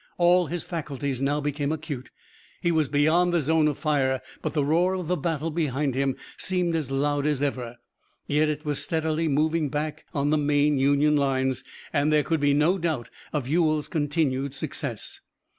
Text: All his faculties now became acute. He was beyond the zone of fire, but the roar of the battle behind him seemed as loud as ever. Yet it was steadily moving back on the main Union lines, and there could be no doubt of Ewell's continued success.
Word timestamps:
All 0.17 0.47
his 0.47 0.63
faculties 0.63 1.21
now 1.21 1.41
became 1.41 1.71
acute. 1.71 2.09
He 2.59 2.71
was 2.71 2.87
beyond 2.89 3.31
the 3.31 3.39
zone 3.39 3.67
of 3.67 3.77
fire, 3.77 4.19
but 4.41 4.53
the 4.53 4.65
roar 4.65 4.95
of 4.95 5.07
the 5.07 5.15
battle 5.15 5.51
behind 5.51 5.93
him 5.93 6.15
seemed 6.37 6.75
as 6.75 6.89
loud 6.89 7.27
as 7.27 7.43
ever. 7.43 7.77
Yet 8.25 8.49
it 8.49 8.65
was 8.65 8.81
steadily 8.81 9.27
moving 9.27 9.69
back 9.69 10.07
on 10.11 10.31
the 10.31 10.39
main 10.39 10.79
Union 10.79 11.15
lines, 11.15 11.63
and 11.93 12.11
there 12.11 12.23
could 12.23 12.39
be 12.39 12.55
no 12.55 12.79
doubt 12.79 13.11
of 13.31 13.47
Ewell's 13.47 13.87
continued 13.87 14.55
success. 14.55 15.21